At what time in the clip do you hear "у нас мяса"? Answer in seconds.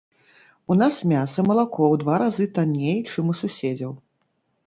0.75-1.43